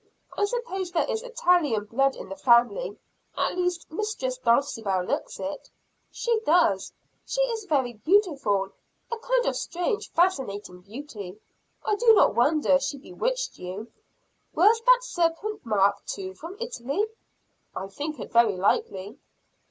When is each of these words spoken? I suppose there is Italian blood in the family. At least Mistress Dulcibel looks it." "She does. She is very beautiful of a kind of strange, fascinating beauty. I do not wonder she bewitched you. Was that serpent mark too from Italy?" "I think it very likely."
I 0.35 0.45
suppose 0.45 0.89
there 0.89 1.07
is 1.07 1.21
Italian 1.21 1.85
blood 1.85 2.15
in 2.15 2.27
the 2.27 2.35
family. 2.35 2.97
At 3.37 3.55
least 3.55 3.91
Mistress 3.91 4.39
Dulcibel 4.39 5.03
looks 5.07 5.39
it." 5.39 5.69
"She 6.09 6.39
does. 6.39 6.91
She 7.23 7.39
is 7.41 7.65
very 7.65 7.93
beautiful 7.93 8.63
of 8.63 8.73
a 9.11 9.17
kind 9.19 9.45
of 9.45 9.55
strange, 9.55 10.09
fascinating 10.11 10.81
beauty. 10.81 11.39
I 11.85 11.93
do 11.97 12.15
not 12.15 12.33
wonder 12.33 12.79
she 12.79 12.97
bewitched 12.97 13.59
you. 13.59 13.91
Was 14.55 14.81
that 14.87 15.03
serpent 15.03 15.63
mark 15.67 16.03
too 16.07 16.33
from 16.33 16.57
Italy?" 16.59 17.05
"I 17.75 17.85
think 17.87 18.19
it 18.19 18.31
very 18.33 18.57
likely." 18.57 19.19